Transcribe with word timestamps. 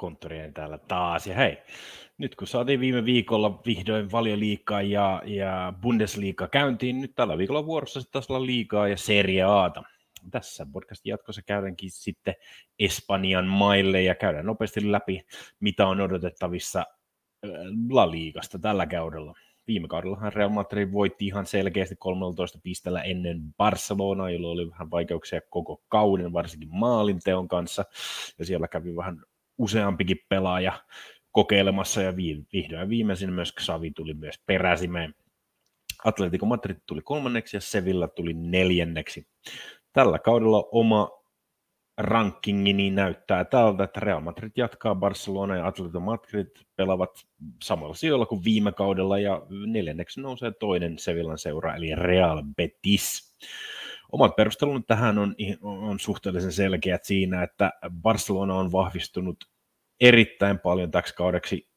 konttorien 0.00 0.54
täällä 0.54 0.78
taas. 0.78 1.26
Ja 1.26 1.34
hei, 1.34 1.58
nyt 2.18 2.34
kun 2.34 2.46
saatiin 2.46 2.80
viime 2.80 3.04
viikolla 3.04 3.62
vihdoin 3.66 4.12
valioliikaa 4.12 4.82
ja, 4.82 5.22
ja 5.26 5.72
Bundesliga 5.82 6.48
käyntiin, 6.48 7.00
nyt 7.00 7.14
tällä 7.14 7.38
viikolla 7.38 7.66
vuorossa 7.66 8.00
sitten 8.00 8.12
taas 8.12 8.30
olla 8.30 8.46
liikaa 8.46 8.88
ja 8.88 8.96
Serie 8.96 9.42
Aata. 9.42 9.82
Tässä 10.30 10.66
podcastin 10.72 11.10
jatkossa 11.10 11.42
käydäänkin 11.42 11.90
sitten 11.90 12.34
Espanjan 12.78 13.46
maille 13.46 14.02
ja 14.02 14.14
käydään 14.14 14.46
nopeasti 14.46 14.92
läpi, 14.92 15.20
mitä 15.60 15.86
on 15.86 16.00
odotettavissa 16.00 16.84
La 17.90 18.10
Liigasta 18.10 18.58
tällä 18.58 18.86
kaudella. 18.86 19.34
Viime 19.66 19.88
kaudellahan 19.88 20.32
Real 20.32 20.48
Madrid 20.48 20.92
voitti 20.92 21.26
ihan 21.26 21.46
selkeästi 21.46 21.96
13 21.98 22.58
pisteellä 22.62 23.02
ennen 23.02 23.40
Barcelonaa, 23.56 24.30
jolloin 24.30 24.52
oli 24.52 24.70
vähän 24.70 24.90
vaikeuksia 24.90 25.40
koko 25.50 25.82
kauden, 25.88 26.32
varsinkin 26.32 26.68
maalinteon 26.72 27.48
kanssa. 27.48 27.84
Ja 28.38 28.44
siellä 28.44 28.68
kävi 28.68 28.96
vähän 28.96 29.22
useampikin 29.60 30.16
pelaaja 30.28 30.72
kokeilemassa 31.32 32.02
ja 32.02 32.16
vihdoin 32.16 32.88
viimeisin 32.88 33.32
myös 33.32 33.54
Xavi 33.60 33.90
tuli 33.90 34.14
myös 34.14 34.34
peräsimeen. 34.46 35.14
Atletico 36.04 36.46
Madrid 36.46 36.76
tuli 36.86 37.00
kolmanneksi 37.04 37.56
ja 37.56 37.60
Sevilla 37.60 38.08
tuli 38.08 38.34
neljänneksi. 38.34 39.26
Tällä 39.92 40.18
kaudella 40.18 40.68
oma 40.72 41.10
rankingi 41.98 42.72
niin 42.72 42.94
näyttää 42.94 43.44
tältä, 43.44 43.84
että 43.84 44.00
Real 44.00 44.20
Madrid 44.20 44.52
jatkaa 44.56 44.94
Barcelona 44.94 45.56
ja 45.56 45.66
Atletico 45.66 46.00
Madrid 46.00 46.46
pelaavat 46.76 47.10
samalla 47.64 47.94
sijoilla 47.94 48.26
kuin 48.26 48.44
viime 48.44 48.72
kaudella 48.72 49.18
ja 49.18 49.42
neljänneksi 49.66 50.20
nousee 50.20 50.52
toinen 50.60 50.98
Sevillan 50.98 51.38
seura 51.38 51.74
eli 51.74 51.94
Real 51.94 52.42
Betis. 52.56 53.36
Omat 54.12 54.36
perustelun 54.36 54.84
tähän 54.84 55.18
on, 55.18 55.34
on 55.62 56.00
suhteellisen 56.00 56.52
selkeät 56.52 57.04
siinä, 57.04 57.42
että 57.42 57.72
Barcelona 58.02 58.54
on 58.54 58.72
vahvistunut 58.72 59.36
erittäin 60.00 60.58
paljon 60.58 60.90
täksi 60.90 61.14
kaudeksi 61.14 61.70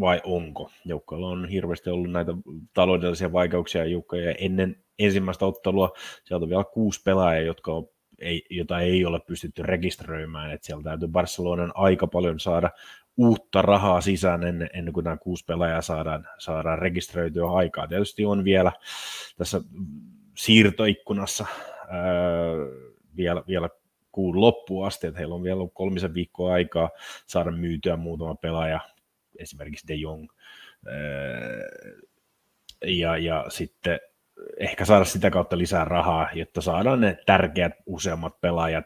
vai 0.00 0.20
onko? 0.24 0.70
Joukkoilla 0.84 1.28
on 1.28 1.48
hirveästi 1.48 1.90
ollut 1.90 2.10
näitä 2.10 2.32
taloudellisia 2.74 3.32
vaikeuksia 3.32 3.84
ja 3.84 4.34
ennen 4.38 4.76
ensimmäistä 4.98 5.46
ottelua 5.46 5.92
sieltä 6.24 6.44
on 6.44 6.48
vielä 6.48 6.64
kuusi 6.64 7.02
pelaajaa, 7.04 7.42
jotka 7.42 7.72
on 7.72 7.88
ei, 8.18 8.46
jota 8.50 8.80
ei 8.80 9.04
ole 9.04 9.20
pystytty 9.20 9.62
rekisteröimään, 9.62 10.52
että 10.52 10.66
siellä 10.66 10.82
täytyy 10.82 11.08
Barcelonan 11.08 11.72
aika 11.74 12.06
paljon 12.06 12.40
saada 12.40 12.70
uutta 13.16 13.62
rahaa 13.62 14.00
sisään 14.00 14.42
ennen, 14.42 14.70
ennen 14.72 14.94
kuin 14.94 15.04
nämä 15.04 15.16
kuusi 15.16 15.44
pelaajaa 15.44 15.82
saadaan, 15.82 16.28
saadaan 16.38 16.78
rekisteröityä 16.78 17.50
aikaa. 17.50 17.88
Tietysti 17.88 18.24
on 18.24 18.44
vielä 18.44 18.72
tässä 19.36 19.60
siirtoikkunassa 20.36 21.46
ää, 21.88 21.98
vielä, 23.16 23.42
vielä 23.48 23.68
kuun 24.18 24.40
loppuun 24.40 24.86
asti, 24.86 25.06
että 25.06 25.18
heillä 25.18 25.34
on 25.34 25.42
vielä 25.42 25.60
kolmisen 25.72 26.14
viikkoa 26.14 26.52
aikaa 26.52 26.90
saada 27.26 27.50
myytyä 27.50 27.96
muutama 27.96 28.34
pelaaja, 28.34 28.80
esimerkiksi 29.38 29.88
De 29.88 29.94
Jong, 29.94 30.28
ää, 30.86 30.94
ja, 32.84 33.16
ja 33.16 33.44
sitten 33.48 34.00
ehkä 34.60 34.84
saada 34.84 35.04
sitä 35.04 35.30
kautta 35.30 35.58
lisää 35.58 35.84
rahaa, 35.84 36.28
jotta 36.34 36.60
saadaan 36.60 37.00
ne 37.00 37.18
tärkeät 37.26 37.72
useammat 37.86 38.40
pelaajat 38.40 38.84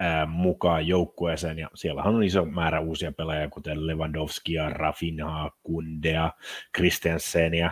ää, 0.00 0.26
mukaan 0.26 0.86
joukkueeseen, 0.86 1.58
ja 1.58 1.70
siellähän 1.74 2.14
on 2.14 2.24
iso 2.24 2.44
määrä 2.44 2.80
uusia 2.80 3.12
pelaajia, 3.12 3.48
kuten 3.48 3.86
Lewandowskia, 3.86 4.70
Rafinhaa, 4.70 5.50
Kundea, 5.62 6.32
Christiansenia, 6.76 7.70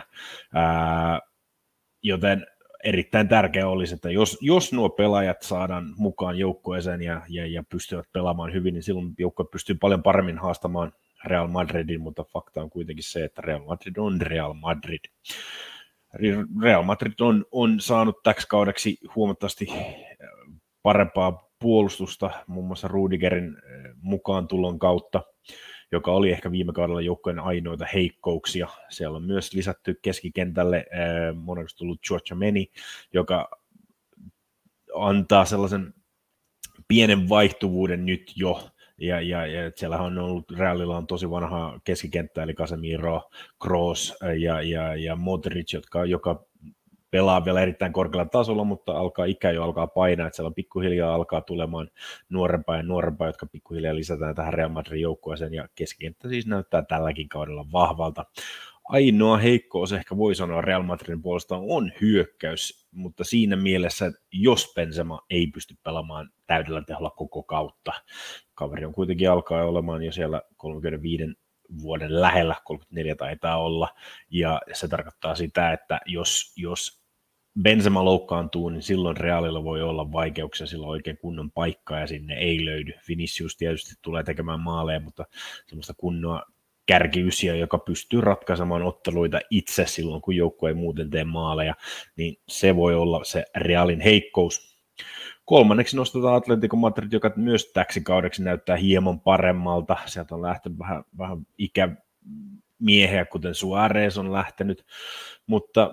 ää, 0.53 1.19
joten 2.03 2.47
erittäin 2.83 3.27
tärkeää 3.27 3.67
olisi, 3.67 3.93
että 3.93 4.11
jos, 4.11 4.37
jos 4.41 4.73
nuo 4.73 4.89
pelaajat 4.89 5.41
saadaan 5.41 5.93
mukaan 5.97 6.37
joukkueeseen 6.37 7.01
ja, 7.01 7.21
ja, 7.29 7.47
ja 7.47 7.63
pystyvät 7.63 8.05
pelaamaan 8.13 8.53
hyvin, 8.53 8.73
niin 8.73 8.83
silloin 8.83 9.13
joukkue 9.17 9.45
pystyy 9.51 9.75
paljon 9.75 10.03
paremmin 10.03 10.37
haastamaan 10.37 10.93
Real 11.25 11.47
Madridin, 11.47 12.01
mutta 12.01 12.23
fakta 12.23 12.61
on 12.61 12.69
kuitenkin 12.69 13.03
se, 13.03 13.23
että 13.23 13.41
Real 13.41 13.65
Madrid 13.65 13.97
on 13.97 14.21
Real 14.21 14.53
Madrid. 14.53 14.99
Real 16.61 16.83
Madrid 16.83 17.13
on, 17.21 17.45
on 17.51 17.79
saanut 17.79 18.23
täksi 18.23 18.47
kaudeksi 18.47 18.97
huomattavasti 19.15 19.67
parempaa 20.83 21.49
puolustusta, 21.59 22.31
muun 22.47 22.67
muassa 22.67 22.87
Rudigerin 22.87 23.45
eh, 23.45 23.91
mukaan 24.01 24.47
tulon 24.47 24.79
kautta, 24.79 25.23
joka 25.91 26.11
oli 26.11 26.31
ehkä 26.31 26.51
viime 26.51 26.73
kaudella 26.73 27.01
joukkojen 27.01 27.39
ainoita 27.39 27.85
heikkouksia. 27.93 28.67
Siellä 28.89 29.15
on 29.15 29.23
myös 29.23 29.53
lisätty 29.53 29.99
keskikentälle 30.01 30.77
eh, 30.77 31.35
moneksi 31.35 31.77
tullut 31.77 32.01
Georgia 32.07 32.35
Meni, 32.35 32.71
joka 33.13 33.49
antaa 34.95 35.45
sellaisen 35.45 35.93
pienen 36.87 37.29
vaihtuvuuden 37.29 38.05
nyt 38.05 38.33
jo 38.35 38.69
ja, 38.99 39.21
ja, 39.21 39.45
ja 39.45 39.71
siellä 39.75 39.97
on 39.97 40.17
ollut, 40.17 40.51
Realilla 40.51 40.97
on 40.97 41.07
tosi 41.07 41.29
vanha 41.29 41.79
keskikenttä, 41.83 42.43
eli 42.43 42.53
Casemiro, 42.53 43.29
Kroos 43.61 44.15
ja, 44.39 44.61
ja, 44.61 44.95
ja 44.95 45.15
Modric, 45.15 45.73
jotka, 45.73 46.05
joka 46.05 46.45
pelaa 47.11 47.45
vielä 47.45 47.61
erittäin 47.61 47.93
korkealla 47.93 48.29
tasolla, 48.29 48.63
mutta 48.63 48.91
alkaa 48.91 49.25
ikä 49.25 49.51
jo 49.51 49.63
alkaa 49.63 49.87
painaa, 49.87 50.27
että 50.27 50.35
siellä 50.35 50.51
pikkuhiljaa 50.51 51.15
alkaa 51.15 51.41
tulemaan 51.41 51.89
nuorempaa 52.29 52.77
ja 52.77 52.83
nuorempaa, 52.83 53.27
jotka 53.27 53.45
pikkuhiljaa 53.45 53.95
lisätään 53.95 54.35
tähän 54.35 54.53
Real 54.53 54.69
Madrid 54.69 55.01
joukkueeseen, 55.01 55.53
ja 55.53 55.67
keskikenttä 55.75 56.29
siis 56.29 56.47
näyttää 56.47 56.81
tälläkin 56.81 57.29
kaudella 57.29 57.65
vahvalta. 57.71 58.25
Ainoa 58.83 59.37
heikkous 59.37 59.93
ehkä 59.93 60.17
voi 60.17 60.35
sanoa 60.35 60.61
Real 60.61 60.83
Madridin 60.83 61.21
puolesta 61.21 61.57
on 61.57 61.91
hyökkäys, 62.01 62.87
mutta 62.91 63.23
siinä 63.23 63.55
mielessä, 63.55 64.05
että 64.05 64.19
jos 64.31 64.71
Benzema 64.75 65.21
ei 65.29 65.47
pysty 65.47 65.75
pelaamaan 65.83 66.29
täydellä 66.47 66.81
teholla 66.87 67.09
koko 67.09 67.43
kautta, 67.43 67.91
kaveri 68.53 68.85
on 68.85 68.93
kuitenkin 68.93 69.31
alkaa 69.31 69.63
olemaan 69.63 70.03
jo 70.03 70.11
siellä 70.11 70.41
35 70.57 71.23
vuoden 71.81 72.21
lähellä, 72.21 72.55
34 72.63 73.15
taitaa 73.15 73.63
olla, 73.63 73.89
ja 74.29 74.61
se 74.73 74.87
tarkoittaa 74.87 75.35
sitä, 75.35 75.73
että 75.73 75.99
jos, 76.05 76.53
jos 76.57 76.98
Benzema 77.61 78.05
loukkaantuu, 78.05 78.69
niin 78.69 78.81
silloin 78.81 79.17
Realilla 79.17 79.63
voi 79.63 79.81
olla 79.81 80.11
vaikeuksia, 80.11 80.67
sillä 80.67 80.87
oikein 80.87 81.17
kunnon 81.17 81.51
paikkaa 81.51 81.99
ja 81.99 82.07
sinne 82.07 82.33
ei 82.33 82.65
löydy. 82.65 82.91
Vinicius 83.07 83.57
tietysti 83.57 83.95
tulee 84.01 84.23
tekemään 84.23 84.59
maaleja, 84.59 84.99
mutta 84.99 85.25
semmoista 85.67 85.93
kunnoa 85.93 86.43
kärkiysiä, 86.85 87.55
joka 87.55 87.77
pystyy 87.77 88.21
ratkaisemaan 88.21 88.83
otteluita 88.83 89.39
itse 89.49 89.85
silloin, 89.85 90.21
kun 90.21 90.35
joukkue 90.35 90.69
ei 90.69 90.73
muuten 90.73 91.09
tee 91.09 91.23
maaleja, 91.23 91.75
niin 92.15 92.35
se 92.47 92.75
voi 92.75 92.95
olla 92.95 93.23
se 93.23 93.45
Realin 93.55 94.01
heikkous. 94.01 94.79
Kolmanneksi 95.45 95.95
nostetaan 95.95 96.35
Atletico 96.35 96.77
Madrid, 96.77 97.11
joka 97.11 97.31
myös 97.35 97.71
täksi 97.73 98.01
kaudeksi 98.01 98.43
näyttää 98.43 98.75
hieman 98.75 99.19
paremmalta. 99.19 99.97
Sieltä 100.05 100.35
on 100.35 100.41
lähtenyt 100.41 100.79
vähän, 100.79 101.03
vähän 101.17 101.37
ikämiehiä, 101.57 103.25
kuten 103.25 103.55
Suarez 103.55 104.17
on 104.17 104.33
lähtenyt, 104.33 104.85
mutta 105.47 105.91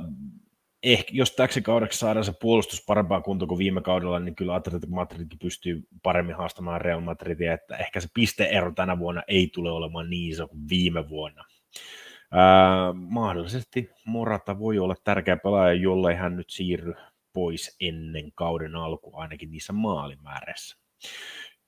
ehkä, 0.83 1.11
jos 1.15 1.33
täksi 1.33 1.63
kaudeksi 1.63 1.99
saadaan 1.99 2.25
se 2.25 2.33
puolustus 2.41 2.85
parempaa 2.87 3.21
kuntoa 3.21 3.49
kuin 3.49 3.59
viime 3.59 3.81
kaudella, 3.81 4.21
niin 4.21 4.35
kyllä 4.35 4.55
Atletico 4.55 4.95
Madridkin 4.95 5.39
pystyy 5.39 5.83
paremmin 6.03 6.37
haastamaan 6.37 6.81
Real 6.81 7.01
Madridia, 7.01 7.55
että 7.55 7.77
ehkä 7.77 8.01
se 8.01 8.09
pisteero 8.15 8.73
tänä 8.73 8.99
vuonna 8.99 9.23
ei 9.29 9.51
tule 9.55 9.71
olemaan 9.71 10.11
niin 10.11 10.33
iso 10.33 10.49
kuin 10.49 10.69
viime 10.69 11.09
vuonna. 11.09 11.45
Ää, 12.33 12.93
mahdollisesti 12.93 13.91
Morata 14.05 14.59
voi 14.59 14.79
olla 14.79 14.95
tärkeä 15.05 15.37
pelaaja, 15.37 15.75
jollei 15.75 16.15
hän 16.15 16.37
nyt 16.37 16.51
siirry 16.51 16.95
pois 17.33 17.77
ennen 17.81 18.33
kauden 18.35 18.77
alkua, 18.77 19.21
ainakin 19.21 19.51
niissä 19.51 19.73
maalimäärässä. 19.73 20.77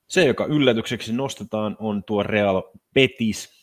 Se, 0.08 0.24
joka 0.24 0.44
yllätykseksi 0.44 1.12
nostetaan, 1.12 1.76
on 1.78 2.04
tuo 2.04 2.22
Real 2.22 2.62
Betis, 2.94 3.57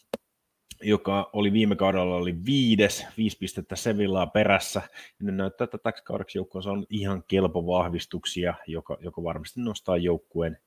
joka 0.85 1.29
oli 1.34 1.53
viime 1.53 1.76
kaudella 1.76 2.16
oli 2.16 2.46
viides, 2.46 3.05
viisi 3.17 3.37
pistettä 3.37 3.76
Sevillaa 3.76 4.28
perässä. 4.28 4.82
Ja 5.20 5.26
ne 5.26 5.32
näyttää, 5.32 5.66
että 5.66 5.78
täksi 5.78 6.03
kaudeksi 6.03 6.37
joukkue 6.37 6.61
on 6.66 6.85
ihan 6.90 7.23
kelpo 7.28 7.67
vahvistuksia, 7.67 8.53
joka, 8.67 8.97
joka 8.99 9.23
varmasti 9.23 9.61
nostaa 9.61 9.97
joukkueen 9.97 10.58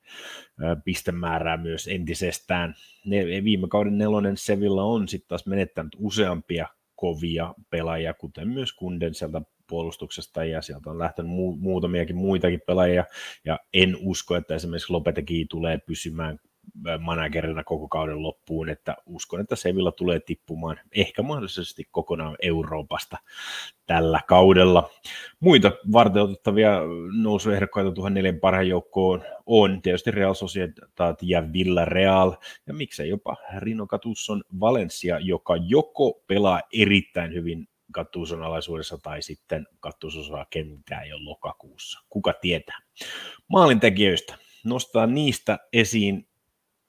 pistemäärää 0.85 1.57
myös 1.57 1.89
entisestään. 1.89 2.75
Ne, 3.05 3.25
viime 3.45 3.69
kauden 3.69 3.99
nelonen 3.99 4.37
Sevilla 4.37 4.85
on 4.85 5.09
sitten 5.09 5.29
taas 5.29 5.47
menettänyt 5.47 5.97
useampia 5.99 6.69
kovia 6.97 7.55
pelaajia, 7.71 8.15
kuten 8.15 8.49
myös 8.49 8.73
Kunden 8.73 9.15
sieltä 9.15 9.43
puolustuksesta 9.67 10.45
ja 10.45 10.63
sieltä 10.63 10.91
on 10.91 10.99
lähtenyt 10.99 11.33
mu- 11.33 11.59
muutamiakin 11.61 12.17
muitakin 12.17 12.61
pelaajia 12.67 13.05
ja 13.45 13.59
en 13.75 13.97
usko, 14.01 14.37
että 14.37 14.55
esimerkiksi 14.55 14.93
Lopetegi 14.93 15.47
tulee 15.51 15.79
pysymään 15.79 16.39
managerina 17.01 17.65
koko 17.65 17.89
kauden 17.89 18.23
loppuun, 18.23 18.69
että 18.69 18.97
uskon, 19.07 19.41
että 19.41 19.57
Sevilla 19.57 19.93
tulee 19.93 20.21
tippumaan 20.21 20.81
ehkä 20.93 21.23
mahdollisesti 21.23 21.85
kokonaan 21.91 22.37
Euroopasta 22.43 23.19
tällä 23.87 24.21
kaudella. 24.29 24.91
Muita 25.41 25.73
varteutettavia 25.93 26.81
nousuehdokkaita 27.23 27.93
tuohon 27.93 28.15
neljän 28.15 28.41
parhaan 28.41 28.69
joukkoon 28.69 29.25
on 29.47 29.83
tietysti 29.83 30.11
Real 30.11 30.35
Sociedad 30.35 31.17
ja 31.23 31.53
Villarreal, 31.53 32.33
ja 32.67 32.75
miksei 32.75 33.09
jopa 33.09 33.37
Rino 33.59 33.87
Catusson 33.87 34.43
Valencia, 34.61 35.19
joka 35.19 35.57
joko 35.57 36.23
pelaa 36.27 36.63
erittäin 36.73 37.35
hyvin 37.35 37.69
Gattuson 37.93 38.43
alaisuudessa 38.43 38.99
tai 38.99 39.23
sitten 39.23 39.67
Gattus 39.81 40.17
osaa 40.17 40.47
kentää 40.51 41.05
jo 41.05 41.17
lokakuussa. 41.25 42.01
Kuka 42.09 42.33
tietää? 42.33 42.79
Maalintekijöistä. 43.49 44.35
Nostaa 44.65 45.07
niistä 45.07 45.59
esiin 45.73 46.28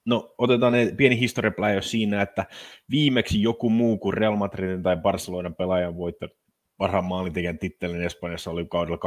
No 0.09 0.35
otetaan 0.37 0.73
pieni 0.97 1.19
historiapläjö 1.19 1.81
siinä, 1.81 2.21
että 2.21 2.45
viimeksi 2.89 3.41
joku 3.41 3.69
muu 3.69 3.97
kuin 3.97 4.13
Real 4.13 4.35
Madridin 4.35 4.83
tai 4.83 4.97
Barcelonan 4.97 5.55
pelaaja 5.55 5.97
voittanut 5.97 6.37
parhaan 6.77 7.05
maalintekijän 7.05 7.59
tittelin 7.59 8.01
Espanjassa 8.01 8.51
oli 8.51 8.65
kaudella 8.65 8.97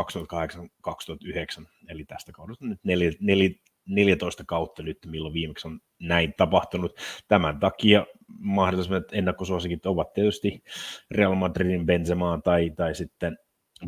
2008-2009, 1.61 1.67
eli 1.89 2.05
tästä 2.05 2.33
kaudesta 2.33 2.67
nyt 2.67 2.79
nel, 2.85 3.13
nel, 3.21 3.51
14 3.87 4.45
kautta 4.47 4.83
nyt, 4.83 4.99
milloin 5.07 5.35
viimeksi 5.35 5.69
on 5.69 5.81
näin 6.01 6.35
tapahtunut. 6.37 6.93
Tämän 7.29 7.61
takia 7.61 8.07
mahdollisimmat 8.39 9.05
ennakkosuosikit 9.13 9.87
ovat 9.87 10.13
tietysti 10.13 10.63
Real 11.11 11.35
Madridin 11.35 11.87
Benzema 11.87 12.41
tai, 12.45 12.71
tai 12.71 12.95
sitten 12.95 13.37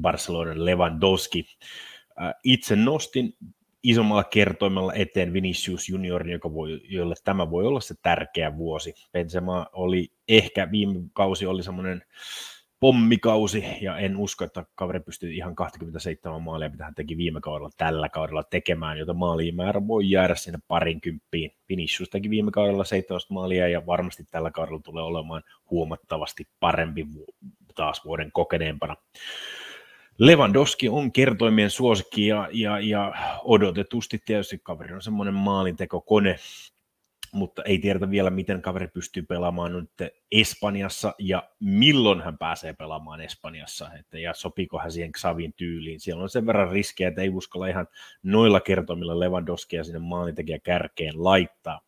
Barcelonan 0.01 0.65
Lewandowski. 0.65 1.45
Äh, 2.23 2.35
itse 2.45 2.77
nostin 2.77 3.33
isommalla 3.85 4.25
kertoimella 4.25 4.95
eteen 4.95 5.33
Vinicius 5.33 5.89
Juniorin, 5.89 6.33
joka 6.33 6.55
voi, 6.55 6.81
jolle 6.85 7.15
tämä 7.25 7.51
voi 7.51 7.67
olla 7.67 7.81
se 7.81 7.95
tärkeä 8.03 8.57
vuosi. 8.57 8.95
Benzema 9.13 9.67
oli 9.73 10.09
ehkä 10.29 10.71
viime 10.71 11.01
kausi 11.13 11.47
oli 11.47 11.63
semmoinen 11.63 12.03
pommikausi, 12.81 13.65
ja 13.81 13.99
en 13.99 14.17
usko, 14.17 14.45
että 14.45 14.65
kaveri 14.75 15.01
pystyy 15.01 15.33
ihan 15.33 15.55
27 15.55 16.43
maalia, 16.43 16.69
mitä 16.69 16.85
hän 16.85 16.95
teki 16.95 17.17
viime 17.17 17.41
kaudella 17.41 17.71
tällä 17.77 18.09
kaudella 18.09 18.43
tekemään, 18.43 18.99
jota 18.99 19.15
maalimäärä 19.15 19.87
voi 19.87 20.11
jäädä 20.11 20.35
sinne 20.35 20.59
parin 20.69 21.01
kymppiin. 21.01 21.51
Vinicius 21.69 22.11
teki 22.11 22.31
viime 22.31 22.51
kaudella 22.51 22.85
17 22.85 23.35
maalia, 23.35 23.69
ja 23.69 23.87
varmasti 23.87 24.25
tällä 24.31 24.51
kaudella 24.51 24.81
tulee 24.85 25.03
olemaan 25.03 25.43
huomattavasti 25.71 26.49
parempi 26.61 27.07
taas 27.75 28.05
vuoden 28.05 28.33
kokeneempana. 28.33 28.97
Lewandowski 30.19 30.89
on 30.89 31.13
kertoimien 31.13 31.71
suosikki 31.71 32.27
ja, 32.27 32.49
ja, 32.53 32.81
ja 32.81 33.15
odotetusti 33.45 34.23
tietysti 34.25 34.61
kaveri 34.63 34.95
on 34.95 35.03
semmoinen 35.03 35.35
maalintekokone, 35.35 36.37
mutta 37.33 37.63
ei 37.63 37.79
tiedetä 37.79 38.11
vielä, 38.11 38.31
miten 38.31 38.63
kaveri 38.63 38.89
pystyy 38.89 39.23
pelaamaan 39.23 39.73
nyt 39.73 40.13
Espanjassa 40.33 41.15
ja 41.19 41.49
milloin 41.61 42.21
hän 42.21 42.39
pääsee 42.39 42.73
pelaamaan 42.73 43.21
Espanjassa, 43.21 43.91
että, 43.99 44.19
ja 44.19 44.35
sopiiko 44.35 44.79
hän 44.79 44.93
siihen 44.93 45.13
Xavin 45.13 45.53
tyyliin. 45.57 46.01
Siellä 46.01 46.23
on 46.23 46.29
sen 46.29 46.47
verran 46.47 46.73
riskejä, 46.73 47.09
että 47.09 47.23
ei 47.23 47.29
uskalla 47.29 47.67
ihan 47.67 47.87
noilla 48.23 48.61
kertomilla 48.61 49.21
Lewandowskia 49.21 49.85
sinne 49.85 49.99
maalintekijä 49.99 50.59
kärkeen 50.59 51.25
laittaa. 51.25 51.81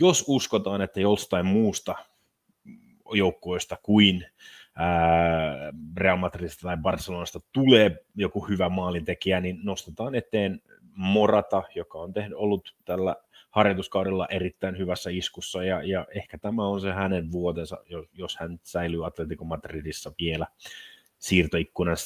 Jos 0.00 0.24
uskotaan, 0.28 0.82
että 0.82 1.00
jostain 1.00 1.46
muusta 1.46 1.94
joukkueesta 3.12 3.76
kuin 3.82 4.26
Real 5.96 6.16
Madridista 6.16 6.62
tai 6.62 6.76
Barcelonasta 6.76 7.40
tulee 7.52 7.96
joku 8.14 8.40
hyvä 8.40 8.68
maalintekijä, 8.68 9.40
niin 9.40 9.60
nostetaan 9.62 10.14
eteen 10.14 10.60
Morata, 10.96 11.62
joka 11.74 11.98
on 11.98 12.12
tehnyt, 12.12 12.38
ollut 12.38 12.74
tällä 12.84 13.16
harjoituskaudella 13.50 14.26
erittäin 14.30 14.78
hyvässä 14.78 15.10
iskussa, 15.10 15.64
ja, 15.64 15.82
ja 15.82 16.06
ehkä 16.14 16.38
tämä 16.38 16.68
on 16.68 16.80
se 16.80 16.92
hänen 16.92 17.32
vuotensa, 17.32 17.78
jos, 17.86 18.06
jos 18.12 18.36
hän 18.36 18.58
säilyy 18.62 19.06
Atletico 19.06 19.44
Madridissa 19.44 20.12
vielä 20.20 20.46
siirtoikkunan 21.18 21.96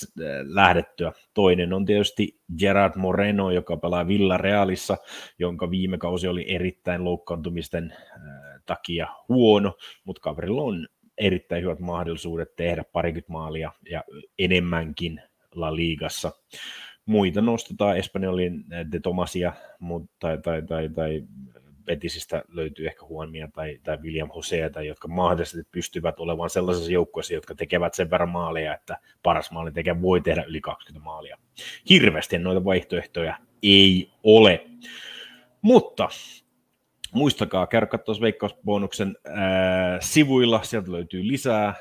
lähdettyä. 0.44 1.12
Toinen 1.34 1.72
on 1.72 1.84
tietysti 1.84 2.40
Gerard 2.58 2.92
Moreno, 2.96 3.50
joka 3.50 3.76
pelaa 3.76 4.08
Villarealissa, 4.08 4.96
jonka 5.38 5.70
viime 5.70 5.98
kausi 5.98 6.28
oli 6.28 6.54
erittäin 6.54 7.04
loukkaantumisten 7.04 7.94
takia 8.66 9.06
huono, 9.28 9.76
mutta 10.04 10.20
kaverilla 10.20 10.62
on 10.62 10.88
erittäin 11.18 11.62
hyvät 11.62 11.78
mahdollisuudet 11.78 12.56
tehdä 12.56 12.84
parikymmentä 12.92 13.32
maalia 13.32 13.72
ja 13.90 14.04
enemmänkin 14.38 15.22
La 15.54 15.76
Ligassa. 15.76 16.32
Muita 17.06 17.40
nostetaan 17.40 17.96
Espanjolin 17.96 18.64
De 18.92 19.00
Tomasia 19.00 19.52
tai, 20.20 20.38
tai, 20.38 20.62
tai, 20.62 20.88
tai 20.88 21.22
Betisistä 21.88 22.42
löytyy 22.48 22.86
ehkä 22.86 23.06
Huomia 23.06 23.48
tai, 23.54 23.78
tai 23.82 23.96
William 23.96 24.30
Joseata, 24.36 24.82
jotka 24.82 25.08
mahdollisesti 25.08 25.68
pystyvät 25.72 26.20
olemaan 26.20 26.50
sellaisessa 26.50 26.92
joukkueessa, 26.92 27.34
jotka 27.34 27.54
tekevät 27.54 27.94
sen 27.94 28.10
verran 28.10 28.28
maaleja, 28.28 28.74
että 28.74 28.98
paras 29.22 29.50
tekee 29.74 30.02
voi 30.02 30.20
tehdä 30.20 30.42
yli 30.42 30.60
20 30.60 31.04
maalia. 31.04 31.38
Hirveästi 31.90 32.38
noita 32.38 32.64
vaihtoehtoja 32.64 33.36
ei 33.62 34.10
ole. 34.22 34.66
Mutta 35.62 36.08
muistakaa 37.12 37.66
käydä 37.66 37.86
katsoa 37.86 38.14
Veikkausbonuksen 38.20 39.16
ää, 39.24 40.00
sivuilla, 40.00 40.62
sieltä 40.62 40.92
löytyy 40.92 41.28
lisää 41.28 41.74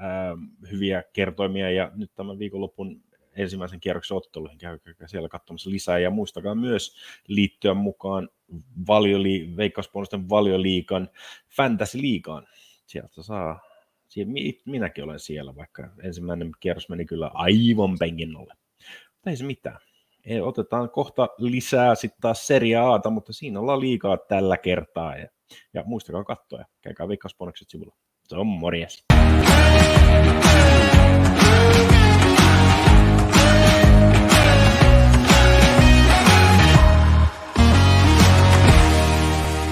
ää, 0.00 0.36
hyviä 0.70 1.02
kertoimia. 1.12 1.70
Ja 1.70 1.90
nyt 1.94 2.10
tämän 2.14 2.38
viikonlopun 2.38 3.02
ensimmäisen 3.36 3.80
kierroksen 3.80 4.16
otteluihin 4.16 4.58
käykää 4.58 5.06
siellä 5.06 5.28
katsomassa 5.28 5.70
lisää. 5.70 5.98
Ja 5.98 6.10
muistakaa 6.10 6.54
myös 6.54 6.96
liittyä 7.28 7.74
mukaan 7.74 8.28
valioli, 8.86 9.52
Veikkausbonusten 9.56 10.28
valioliikan 10.28 11.08
Fantasy-liigaan. 11.56 12.46
Sieltä 12.86 13.22
saa, 13.22 13.60
minäkin 14.66 15.04
olen 15.04 15.20
siellä, 15.20 15.56
vaikka 15.56 15.90
ensimmäinen 16.02 16.50
kierros 16.60 16.88
meni 16.88 17.04
kyllä 17.04 17.30
aivan 17.34 17.98
penkin 17.98 18.36
alle. 18.36 18.54
Ei 19.26 19.36
se 19.36 19.44
mitään 19.44 19.78
otetaan 20.42 20.90
kohta 20.90 21.28
lisää 21.38 21.94
sitten 21.94 22.20
taas 22.20 22.46
Serie 22.46 22.76
Ata, 22.76 23.10
mutta 23.10 23.32
siinä 23.32 23.60
ollaan 23.60 23.80
liikaa 23.80 24.16
tällä 24.16 24.56
kertaa. 24.56 25.16
Ja, 25.16 25.28
ja 25.74 25.82
muistakaa 25.86 26.24
katsoa 26.24 26.58
ja 26.58 26.64
käykää 26.82 27.08
Veikkausbonukset 27.08 27.70
sivulla. 27.70 27.94
Se 28.28 28.36
on 28.36 28.46
morjes. 28.46 29.04